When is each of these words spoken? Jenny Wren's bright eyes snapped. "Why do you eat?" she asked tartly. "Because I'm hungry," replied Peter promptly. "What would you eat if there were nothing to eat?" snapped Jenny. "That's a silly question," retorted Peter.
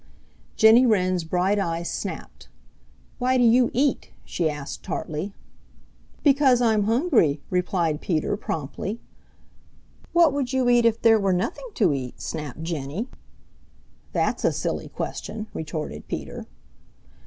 Jenny 0.55 0.83
Wren's 0.83 1.23
bright 1.23 1.59
eyes 1.59 1.87
snapped. 1.87 2.49
"Why 3.19 3.37
do 3.37 3.43
you 3.43 3.69
eat?" 3.71 4.09
she 4.25 4.49
asked 4.49 4.81
tartly. 4.81 5.35
"Because 6.23 6.59
I'm 6.59 6.85
hungry," 6.85 7.39
replied 7.51 8.01
Peter 8.01 8.35
promptly. 8.35 8.99
"What 10.11 10.33
would 10.33 10.53
you 10.53 10.69
eat 10.69 10.85
if 10.87 10.99
there 11.03 11.19
were 11.19 11.33
nothing 11.33 11.67
to 11.75 11.93
eat?" 11.93 12.19
snapped 12.19 12.63
Jenny. 12.63 13.09
"That's 14.11 14.43
a 14.43 14.51
silly 14.51 14.89
question," 14.89 15.45
retorted 15.53 16.07
Peter. 16.07 16.47